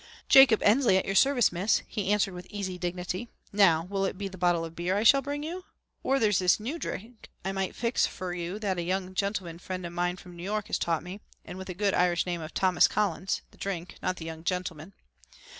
"Jacob 0.29 0.63
Ensley 0.63 0.97
at 0.97 1.05
your 1.05 1.13
service, 1.13 1.51
Miss," 1.51 1.83
he 1.87 2.11
answered 2.11 2.33
with 2.33 2.47
easy 2.49 2.79
dignity. 2.79 3.27
"Now, 3.53 3.83
will 3.83 4.03
it 4.03 4.17
be 4.17 4.27
the 4.27 4.35
bottle 4.35 4.65
of 4.65 4.75
beer 4.75 4.97
I 4.97 5.03
shall 5.03 5.21
bring 5.21 5.43
you? 5.43 5.63
Or 6.01 6.17
there's 6.17 6.41
a 6.41 6.59
new 6.63 6.79
drink 6.79 7.29
I 7.45 7.51
might 7.51 7.75
mix 7.83 8.07
fer 8.07 8.33
you 8.33 8.57
that 8.57 8.79
a 8.79 8.81
young 8.81 9.13
gentleman 9.13 9.59
friend 9.59 9.85
of 9.85 9.93
mine 9.93 10.17
from 10.17 10.35
New 10.35 10.41
York 10.43 10.65
has 10.67 10.79
taught 10.79 11.03
me, 11.03 11.19
and 11.45 11.55
with 11.59 11.69
a 11.69 11.75
good 11.75 11.93
Irish 11.93 12.25
name 12.25 12.41
of 12.41 12.55
Thomas 12.55 12.87
Collins 12.87 13.43
the 13.51 13.59
drink, 13.59 13.97
not 14.01 14.15
the 14.15 14.25
young 14.25 14.43
gentleman." 14.43 14.93